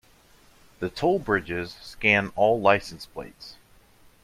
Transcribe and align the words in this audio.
The 0.79 0.89
toll 0.89 1.19
bridges 1.19 1.77
scan 1.79 2.31
all 2.35 2.59
license 2.59 3.05
plates. 3.05 3.57